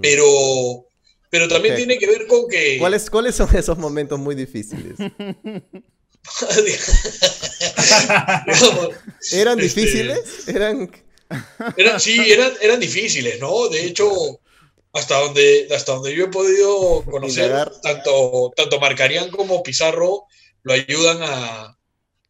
[0.02, 0.86] pero,
[1.30, 2.78] pero también tiene que ver con que...
[2.78, 4.96] ¿Cuáles, ¿Cuáles son esos momentos muy difíciles?
[9.32, 10.48] ¿Eran Este- difíciles?
[10.48, 10.92] ¿Eran...?
[11.78, 13.68] Eran, sí, eran, eran difíciles, ¿no?
[13.70, 14.40] De hecho,
[14.94, 20.26] hasta donde, hasta donde yo he podido conocer, tanto, tanto Marcarián como Pizarro
[20.64, 21.78] lo ayudan a,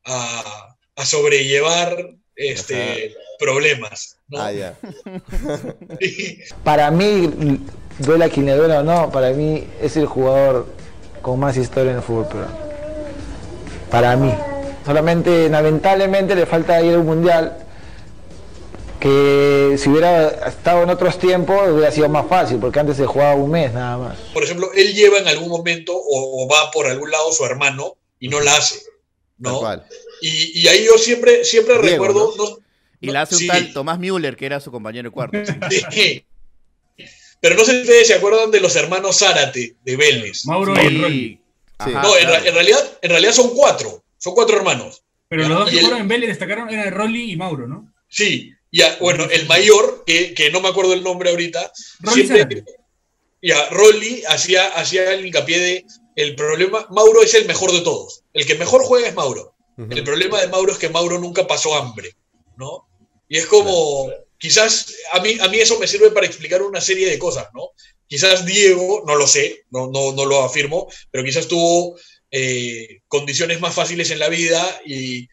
[0.05, 4.17] a, a sobrellevar este, problemas.
[4.27, 4.41] ¿no?
[4.41, 4.75] Ah, ya.
[6.63, 7.29] Para mí,
[7.99, 10.67] duela quien le duela o no, para mí es el jugador
[11.21, 12.57] con más historia en el fútbol peruano.
[13.89, 14.33] Para mí.
[14.85, 17.60] Solamente, lamentablemente, le falta ir a un mundial
[19.01, 23.35] que si hubiera estado en otros tiempos hubiera sido más fácil, porque antes se jugaba
[23.35, 24.17] un mes nada más.
[24.33, 27.97] Por ejemplo, él lleva en algún momento o, o va por algún lado su hermano
[28.19, 28.79] y no la hace.
[29.39, 29.59] ¿no?
[30.21, 32.57] Y, y ahí yo siempre, siempre Diego, recuerdo, no-
[33.01, 33.47] Y la hace un Sí.
[33.47, 35.37] tal Tomás Müller, que era su compañero de cuarto.
[35.91, 36.23] Sí.
[37.39, 40.45] Pero no sé si ustedes se acuerdan de los hermanos Zárate de Vélez.
[40.45, 40.81] Mauro Sí.
[40.85, 41.41] y Rolly.
[41.79, 42.43] Ajá, no, en, claro.
[42.43, 44.03] ra- en realidad, en realidad son cuatro.
[44.19, 45.01] Son cuatro hermanos.
[45.27, 47.91] Pero los dos que fueron en Vélez destacaron eran Rolly y Mauro, ¿no?
[48.07, 52.59] Sí, ya, bueno, el mayor, que, que no me acuerdo el nombre ahorita, Rolly siempre,
[52.59, 52.75] Zárate.
[53.41, 58.23] ya, Rolly hacía, hacía el hincapié de el problema, Mauro es el mejor de todos,
[58.33, 59.55] el que mejor juega es Mauro.
[59.77, 62.15] El problema de Mauro es que Mauro nunca pasó hambre,
[62.55, 62.87] ¿no?
[63.27, 67.09] Y es como, quizás a mí, a mí eso me sirve para explicar una serie
[67.09, 67.69] de cosas, ¿no?
[68.05, 71.97] Quizás Diego, no lo sé, no, no, no lo afirmo, pero quizás tuvo
[72.29, 75.27] eh, condiciones más fáciles en la vida y,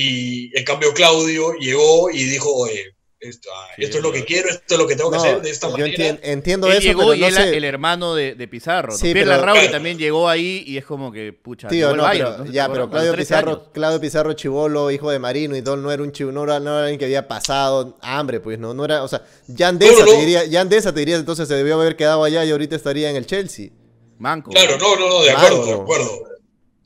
[0.00, 4.48] y en cambio Claudio llegó y dijo, "Oye, esto, ah, esto es lo que quiero,
[4.48, 5.88] esto es lo que tengo que hacer de esta yo manera.
[5.92, 7.56] entien- entiendo Él eso, llegó pero y no él sé.
[7.56, 8.92] el hermano de, de Pizarro.
[8.92, 8.96] ¿no?
[8.96, 9.72] Sí, Pierre pero- Larrauri Claro.
[9.72, 13.26] también llegó ahí y es como que, pucha, Tío, no, Bayern, ya, pero Claudio 13
[13.34, 13.62] Pizarro, años.
[13.74, 16.70] Claudio Pizarro Chivolo, hijo de Marino y todo, no era un chivo, no era, no
[16.70, 19.98] era alguien que había pasado hambre, pues no, no era, o sea, ya Andesa No,
[19.98, 20.20] no, te no.
[20.20, 23.16] diría, ya Andesa te diría entonces se debió haber quedado allá y ahorita estaría en
[23.16, 23.70] el Chelsea.
[24.18, 24.52] Manco.
[24.52, 25.46] Claro, no, no, no, de Manco.
[25.46, 26.10] acuerdo, de acuerdo.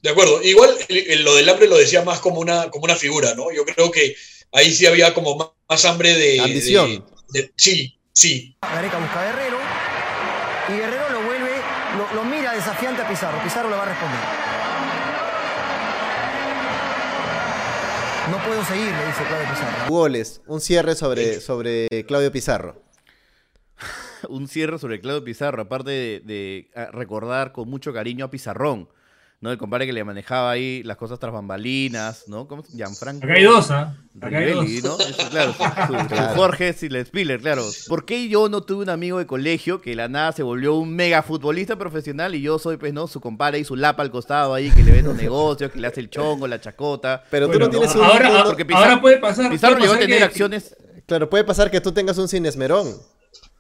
[0.03, 0.43] De acuerdo.
[0.43, 3.53] Igual el- el- lo del hambre lo decía más como una, como una figura, ¿no?
[3.53, 4.15] Yo creo que
[4.53, 6.41] ahí sí había como más, más hambre de.
[6.41, 7.05] Ambición.
[7.31, 8.57] de- de- sí, sí.
[8.61, 9.59] Gareca busca a Guerrero
[10.69, 11.51] y Guerrero lo vuelve,
[11.97, 13.43] lo, lo mira desafiante a Pizarro.
[13.43, 14.21] Pizarro le va a responder.
[18.31, 19.89] No puedo seguir, le dice Claudio Pizarro.
[19.89, 22.81] Goles, un cierre sobre, sobre Claudio Pizarro.
[24.29, 28.89] un cierre sobre Claudio Pizarro, aparte de, de, ah, recordar con mucho cariño a Pizarrón,
[29.43, 29.51] ¿no?
[29.53, 32.49] El compadre que le manejaba ahí las cosas tras bambalinas, ¿no?
[32.49, 33.25] ¿Cómo se Gianfranco?
[33.27, 33.95] Acá hay dos, ¿ah?
[34.21, 34.99] Acá hay Rivelli, dos.
[34.99, 35.05] ¿no?
[35.05, 35.59] Eso, claro, su,
[35.93, 36.35] su- su Claro.
[36.37, 37.65] Jorge Spiller, claro.
[37.89, 40.75] ¿Por qué yo no tuve un amigo de colegio que de la nada se volvió
[40.77, 43.07] un mega futbolista profesional y yo soy, pues, ¿no?
[43.07, 45.89] Su compadre y su lapa al costado ahí, que le ve los negocios, que le
[45.89, 47.23] hace el chongo, la chacota.
[47.31, 48.03] Pero tú Bueno, no tienes un...
[48.05, 49.51] ahora, no- porque ahora puede pasar.
[49.51, 50.77] Pizarro llegó a tener que- acciones...
[51.05, 52.87] Claro, puede pasar que tú tengas un cinesmerón.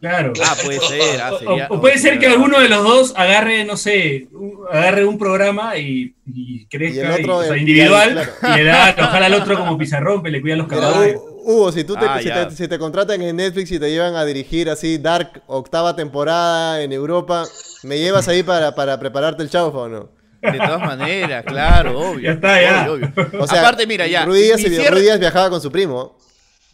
[0.02, 0.32] Claro.
[0.44, 1.20] Ah, puede ser.
[1.22, 4.58] ah, O- sería- o, puede ser que alguno de los dos agarre, no sé, un-
[4.68, 8.32] agarre un programa y, y crezca Y y- o sea, individual claro.
[8.42, 11.14] y le da ojalá al otro como pizarrón, que le cuida los caballos.
[11.22, 13.90] Hu- Hugo, si tú te, Ah, si, te, si te contratan en Netflix y te
[13.90, 17.44] llevan a dirigir así Dark octava temporada en Europa,
[17.84, 20.08] ¿me llevas ahí para, para prepararte el chaufa o no?
[20.40, 22.22] De todas maneras, claro, obvio.
[22.22, 22.90] Ya está, ya.
[22.90, 23.40] Obvio, obvio.
[23.40, 24.24] O sea, Aparte, mira, ya.
[24.24, 24.52] Ruiz
[24.90, 26.16] Ruiz Díaz viajaba con su primo.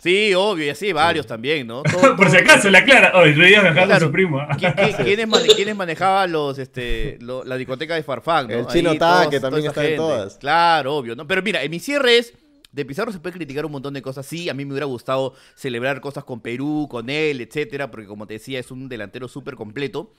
[0.08, 1.82] Sí, obvio, y así varios también, ¿no?
[1.92, 2.68] Todo- Por si acaso.
[2.68, 4.06] Hoy Ruiz Díaz viajaba con Claro.
[4.06, 4.38] su primo.
[4.38, 8.48] ¿Qui- qui- ¿Quiénes, mane- quiénes manejaban los, este, lo- la discoteca de Farfán?
[8.48, 8.54] ¿no?
[8.54, 10.38] El Chino Ahí Ta, todos- que también está en todas.
[10.38, 11.26] Claro, obvio, ¿no?
[11.26, 12.32] Pero mira, en mi cierre es.
[12.70, 14.26] De Pizarro se puede criticar un montón de cosas.
[14.26, 18.26] Sí, a mí me hubiera gustado celebrar cosas con Perú, con él, etcétera, porque como
[18.26, 20.12] te decía, es un delantero súper completo.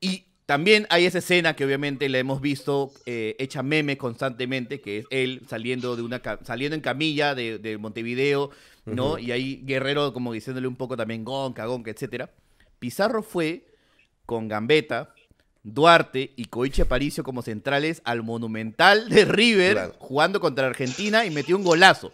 [0.00, 4.98] Y también hay esa escena que obviamente la hemos visto eh, hecha meme constantemente, que
[4.98, 8.50] es él saliendo de una saliendo en camilla de, de Montevideo,
[8.84, 9.18] ¿no?
[9.18, 12.30] Y ahí Guerrero como diciéndole un poco también gonca, gonca, etcétera.
[12.78, 13.64] Pizarro fue
[14.26, 15.14] con Gambetta,
[15.62, 19.94] Duarte y Coiche Aparicio como centrales al Monumental de River Claro.
[19.98, 22.12] jugando contra Argentina y metió un golazo.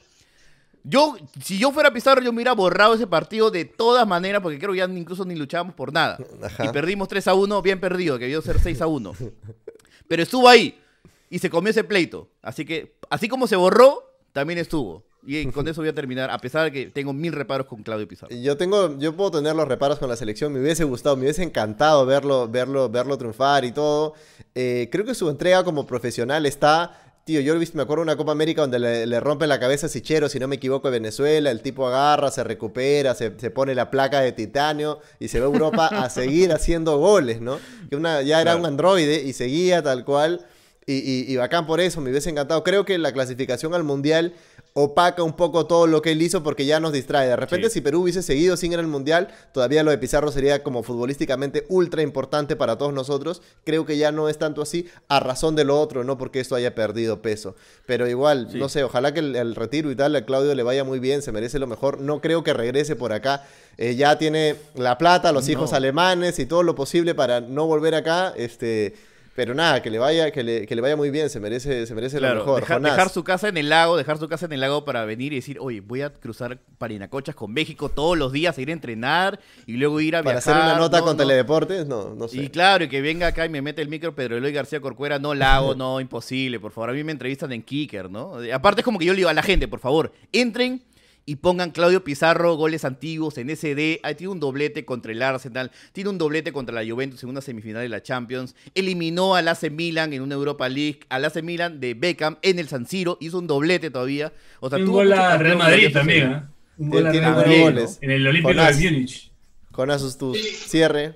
[0.88, 4.58] Yo, si yo fuera Pizarro, yo me hubiera borrado ese partido de todas maneras, porque
[4.58, 6.18] creo que ya incluso ni luchábamos por nada.
[6.42, 6.64] Ajá.
[6.64, 9.12] Y perdimos 3 a 1, bien perdido, que debió ser 6 a 1.
[10.08, 10.80] Pero estuvo ahí
[11.28, 12.30] y se comió ese pleito.
[12.42, 15.04] Así que, así como se borró, también estuvo.
[15.26, 18.08] Y con eso voy a terminar, a pesar de que tengo mil reparos con Claudio
[18.08, 18.34] Pizarro.
[18.34, 20.52] Yo tengo, yo puedo tener los reparos con la selección.
[20.52, 24.14] Me hubiese gustado, me hubiese encantado verlo, verlo, verlo triunfar y todo.
[24.54, 27.07] Eh, creo que su entrega como profesional está.
[27.28, 29.60] Tío, yo he visto- me acuerdo de una Copa América donde le, le rompe la
[29.60, 31.50] cabeza a Sichero, si no me equivoco, de Venezuela.
[31.50, 35.44] El tipo agarra, se recupera, se, se pone la placa de titanio y se va
[35.44, 37.58] a Europa a seguir haciendo goles, ¿no?
[37.90, 40.46] Que una, ya era un androide y seguía tal cual.
[40.86, 42.64] Y, y- y bacán por eso, me hubiese encantado.
[42.64, 44.32] Creo que la clasificación al Mundial
[44.80, 47.26] opaca un poco todo lo que él hizo porque ya nos distrae.
[47.28, 47.74] De repente, Sí.
[47.74, 51.66] si Perú hubiese seguido sin ir al Mundial, todavía lo de Pizarro sería como futbolísticamente
[51.68, 53.42] ultra importante para todos nosotros.
[53.64, 56.54] Creo que ya no es tanto así a razón de lo otro, no porque esto
[56.54, 57.56] haya perdido peso.
[57.86, 58.58] Pero igual, Sí.
[58.58, 61.22] no sé, ojalá que el, el retiro y tal a Claudio le vaya muy bien,
[61.22, 62.00] se merece lo mejor.
[62.00, 63.44] No creo que regrese por acá.
[63.78, 67.94] Eh, ya tiene la plata, los hijos alemanes y todo lo posible para no volver
[67.94, 68.32] acá.
[68.36, 68.94] Este,
[69.38, 71.94] pero nada, que le vaya, que le, que le vaya muy bien, se merece, se
[71.94, 72.60] merece Claro, lo mejor.
[72.62, 75.32] dejar, dejar su casa en el lago, dejar su casa en el lago para venir
[75.32, 79.38] y decir, oye, voy a cruzar Parinacochas con México todos los días, ir a entrenar
[79.64, 80.54] y luego ir a Para viajar.
[80.56, 81.22] hacer una nota no, con no.
[81.22, 82.38] Teledeportes, no, no sé.
[82.42, 85.20] Y claro, y que venga acá y me mete el micro Pedro Eloy García Corcuera,
[85.20, 86.90] no la hago, no, imposible, por favor.
[86.90, 88.38] A mí me entrevistan en Kicker, ¿no?
[88.52, 90.82] Aparte es como que yo le digo a la gente, por favor, entren
[91.28, 94.00] y pongan Claudio Pizarro, goles antiguos en SD.
[94.16, 97.82] Tiene un doblete contra el Arsenal, tiene un doblete contra la Juventus en una semifinal
[97.82, 98.54] de la Champions.
[98.74, 102.68] Eliminó al AC Milan en una Europa League, al AC Milan de Beckham en el
[102.68, 104.32] San Siro, hizo un doblete todavía.
[104.60, 106.32] O sea, un tuvo gol a Real Madrid también.
[106.32, 106.50] ¿ah?
[106.78, 107.98] Un gol tiene goles.
[108.00, 108.90] En el Olímpico de.
[108.90, 109.30] Múnich.
[109.70, 111.14] Jonás, tu cierre.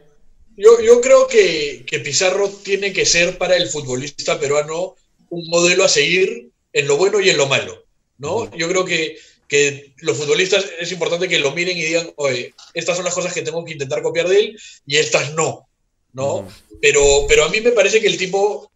[0.58, 4.94] Yo, yo creo que, que Pizarro tiene que ser para el futbolista peruano
[5.30, 7.86] un modelo a seguir en lo bueno y en lo malo,
[8.18, 8.54] ¿no?
[8.54, 9.16] Yo creo que,
[9.52, 13.34] que los futbolistas es importante que lo miren y digan, oye, estas son las cosas
[13.34, 15.68] que tengo que intentar copiar de él y estas no,
[16.14, 16.48] ¿no?
[16.80, 18.72] pero, pero a mí me parece que el tipo,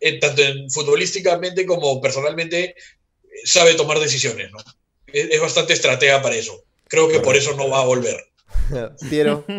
[0.00, 2.74] eh, tanto en futbolísticamente como personalmente, eh,
[3.44, 4.56] sabe tomar decisiones, ¿no?
[5.08, 6.58] Es, es bastante estratega para eso.
[6.88, 8.16] Creo que por eso no va a volver.
[9.10, 9.44] Piero.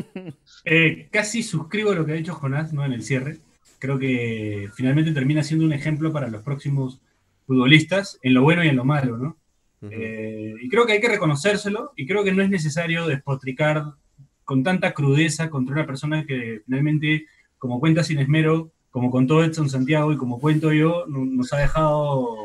[0.67, 2.83] Eh, casi suscribo lo que ha dicho Jonás ¿no?
[2.83, 3.37] en el cierre.
[3.77, 7.01] Creo que finalmente termina siendo un ejemplo para los próximos
[7.45, 9.37] futbolistas en lo bueno y en lo malo, ¿no?
[9.91, 13.83] Eh, y creo que hay que reconocérselo y creo que no es necesario despotricar
[14.43, 17.25] con tanta crudeza contra una persona que finalmente,
[17.57, 21.57] como cuenta sin esmero, como contó Edson Santiago y como cuento yo, no- nos ha
[21.57, 22.37] dejado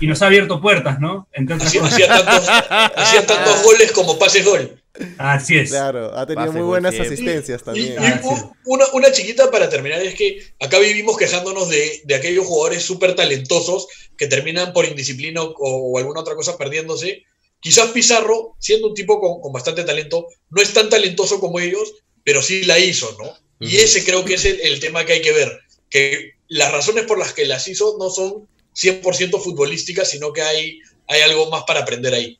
[0.00, 1.28] y nos ha abierto puertas, ¿no?
[1.32, 1.94] Entre otras Hacía, cosas.
[1.94, 2.48] hacía tantos,
[2.96, 4.78] hacía tantos goles como pases gol.
[5.16, 5.70] Así es.
[5.70, 7.94] Claro, ha tenido Pase, muy buenas asistencias Y, también.
[8.02, 12.46] y u- una, una chiquita para terminar es que acá vivimos quejándonos de, de aquellos
[12.46, 13.86] jugadores súper talentosos
[14.18, 17.22] que terminan por indisciplina o, o alguna otra cosa perdiéndose.
[17.60, 21.94] Quizás Pizarro, siendo un tipo con, con bastante talento, no es tan talentoso como ellos,
[22.24, 23.32] pero sí la hizo, ¿no?
[23.66, 27.04] Y ese creo que es el, el tema que hay que ver, que las razones
[27.06, 31.64] por las que las hizo no son 100% futbolísticas, sino que hay, hay algo más
[31.66, 32.38] para aprender ahí.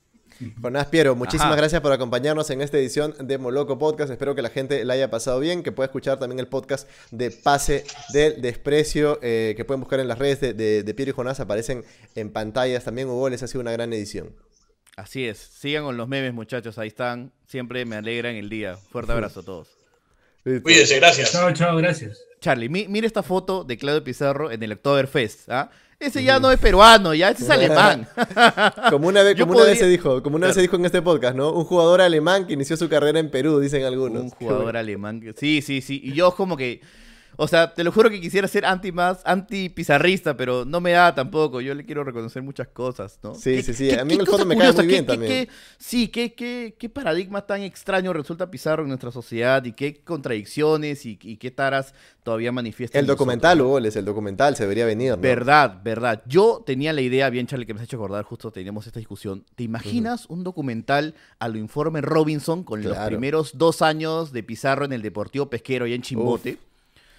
[0.61, 1.57] Jonás Piero, muchísimas Ajá.
[1.57, 4.11] gracias por acompañarnos en esta edición de Moloco Podcast.
[4.11, 7.31] Espero que la gente la haya pasado bien, que pueda escuchar también el podcast de
[7.31, 11.15] Pase del Desprecio, eh, que pueden buscar en las redes de, de- de Piero y
[11.15, 11.85] Jonás, aparecen
[12.17, 13.09] en pantallas también.
[13.09, 14.35] Hugo, les ha sido una gran edición.
[14.97, 15.39] Así es.
[15.39, 16.77] Sigan con los memes, muchachos.
[16.77, 17.33] Ahí están.
[17.47, 18.77] Siempre me alegran el día.
[18.77, 19.69] Fuerte abrazo a todos.
[20.45, 21.31] Cuídense, gracias.
[21.31, 22.19] Chao, chao, gracias.
[22.41, 25.49] Charlie, mi- mira esta foto de Claudio Pizarro en el Oktoberfest.
[25.51, 25.71] ¿ah?
[26.03, 28.09] Ese ya no es peruano, ya ese es alemán.
[28.91, 31.01] Como una vez, como una vez se dijo, como una vez se dijo en este
[31.01, 31.53] podcast, ¿no?
[31.53, 34.23] Un jugador alemán que inició su carrera en Perú, dicen algunos.
[34.23, 35.21] Un jugador alemán.
[35.21, 36.01] que- Sí, sí, sí.
[36.05, 36.81] Y yo como que...
[37.37, 40.93] O sea, te lo juro que quisiera ser anti más, anti pizarrista, pero no me
[40.93, 41.61] da tampoco.
[41.61, 43.35] Yo le quiero reconocer muchas cosas, ¿no?
[43.35, 43.91] Sí, ¿Qué- sí, sí.
[43.93, 45.33] A mí en el fondo me cae muy bien qué- también.
[45.33, 50.03] qué- sí, qué, qué, qué paradigma tan extraño resulta Pizarro en nuestra sociedad y qué
[50.05, 52.99] contradicciones y, y qué taras todavía manifiesta.
[52.99, 55.17] El documental, Hugo, les el documental, se debería venir, ¿no?
[55.19, 56.23] Verdad, verdad.
[56.27, 59.45] Yo tenía la idea, bien Charlie, que me has hecho acordar, justo teníamos esta discusión.
[59.55, 64.85] ¿Te imaginas un documental a lo informe Robinson con los primeros dos años de Pizarro
[64.85, 66.59] en el Deportivo Pesquero y en Chimbote?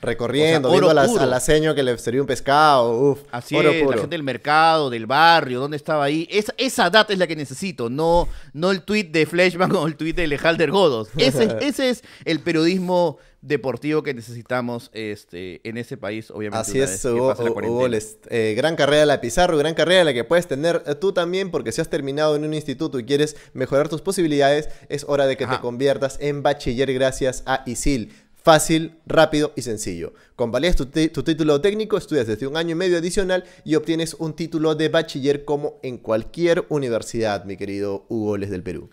[0.04, 3.20] Recorriendo, O sea, viendo a la, a la seño que le servía un pescado, uf,
[3.32, 6.28] Así oro es, la gente del mercado, del barrio, dónde estaba ahí.
[6.30, 9.96] Esa, esa data es la que necesito, no, no el tweet de Fleshman o el
[9.96, 11.10] tweet de Lejalder Godos.
[11.18, 16.62] Ese, ese es el periodismo deportivo que necesitamos este, en ese país, obviamente.
[16.62, 17.88] Así es, Hugo.
[17.90, 21.52] Les- eh, gran carrera la Pizarro, gran carrera la que puedes tener eh, tú también,
[21.52, 25.36] porque si has terminado en un instituto y quieres mejorar tus posibilidades, es hora de
[25.36, 28.14] que te conviertas en bachiller gracias a ISIL.
[28.44, 30.14] Fácil, rápido y sencillo.
[30.36, 34.76] Convalidas tu, título técnico, estudias desde un año y medio adicional y obtienes un título
[34.76, 38.90] de bachiller como en cualquier universidad, mi querido Hugo Les del Perú.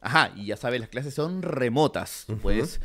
[0.00, 2.24] Ajá, y ya sabes, las clases son remotas.
[2.28, 2.80] Tú Puedes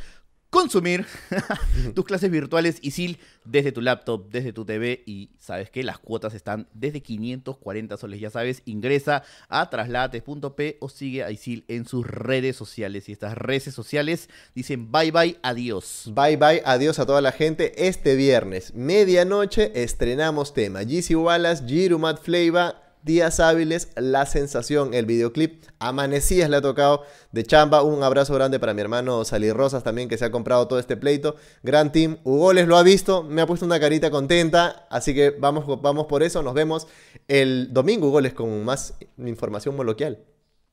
[0.49, 1.05] consumir
[1.95, 6.33] tus clases virtuales ISIL desde tu laptop, desde tu TV y sabes que las cuotas
[6.33, 8.19] están desde 540 soles.
[8.19, 13.09] Ya sabes, ingresa a traslades.p o sigue a ISIL en sus redes sociales.
[13.09, 16.11] Y estas redes sociales dicen bye bye, adiós.
[16.13, 17.87] Bye bye, adiós a toda la gente.
[17.87, 20.83] Este viernes, medianoche, estrenamos tema.
[20.83, 25.63] GC Wallace, Giru Matt Fleiva, Días Hábiles, La Sensación, el videoclip.
[25.79, 27.81] Amanecías le ha tocado de chamba.
[27.81, 30.97] Un abrazo grande para mi hermano Sally Rosas también, que se ha comprado todo este
[30.97, 31.37] pleito.
[31.63, 32.17] Gran team.
[32.25, 34.85] Hugo les lo ha visto, me ha puesto una carita contenta.
[34.89, 36.43] Así que vamos, vamos por eso.
[36.43, 36.87] Nos vemos
[37.29, 40.19] el domingo, Hugo les, con más información moloquial.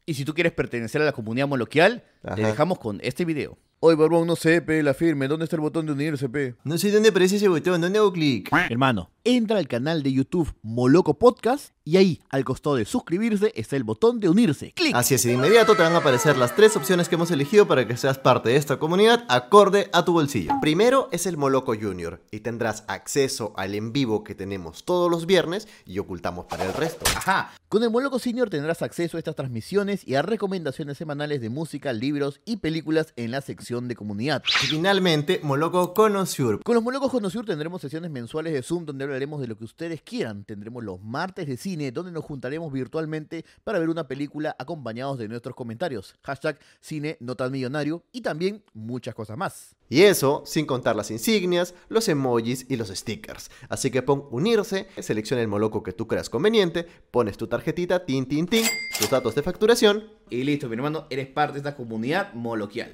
[0.04, 2.34] Y si tú quieres pertenecer a la comunidad moloquial, Ajá.
[2.34, 3.56] te dejamos con este video.
[3.86, 5.28] Oye, Barbón, no sé, pe, la firme.
[5.28, 6.54] ¿Dónde está el botón de unirse, pe?
[6.64, 8.48] No sé dónde aparece ese botón, ¿dónde hago clic?
[8.70, 13.76] Hermano, entra al canal de YouTube Moloco Podcast y ahí, al costado de suscribirse, está
[13.76, 14.72] el botón de unirse.
[14.72, 14.94] ¡Clic!
[14.94, 17.68] Así es, y de inmediato te van a aparecer las tres opciones que hemos elegido
[17.68, 20.52] para que seas parte de esta comunidad acorde a tu bolsillo.
[20.62, 25.26] Primero es el Moloco Junior y tendrás acceso al en vivo que tenemos todos los
[25.26, 27.04] viernes y ocultamos para el resto.
[27.14, 27.52] Ajá.
[27.68, 31.92] Con el Moloco Senior tendrás acceso a estas transmisiones y a recomendaciones semanales de música,
[31.92, 34.42] libros y películas en la sección creación de comunidad.
[34.62, 36.62] Y finalmente, Moloco Conosur.
[36.62, 40.02] Con los Molocos Conosur tendremos sesiones mensuales de Zoom donde hablaremos de lo que ustedes
[40.02, 40.44] quieran.
[40.44, 45.28] Tendremos los martes de cine donde nos juntaremos virtualmente para ver una película acompañados de
[45.28, 46.14] nuestros comentarios.
[46.22, 49.76] Hashtag cine no tan millonario y también muchas cosas más.
[49.88, 53.50] Y eso sin contar las insignias, los emojis y los stickers.
[53.68, 58.26] Así que pon unirse, selecciona el moloco que tú creas conveniente, pones tu tarjetita, tin,
[58.26, 58.64] tin, tin,
[58.98, 60.04] tus datos de facturación.
[60.30, 62.92] Y listo, mi hermano, eres parte de esta comunidad moloquial.